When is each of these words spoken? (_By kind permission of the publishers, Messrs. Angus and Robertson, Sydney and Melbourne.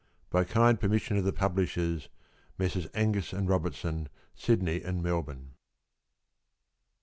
(_By 0.31 0.47
kind 0.49 0.79
permission 0.79 1.15
of 1.17 1.25
the 1.25 1.31
publishers, 1.31 2.09
Messrs. 2.57 2.87
Angus 2.95 3.33
and 3.33 3.47
Robertson, 3.47 4.09
Sydney 4.33 4.81
and 4.81 5.03
Melbourne. 5.03 5.51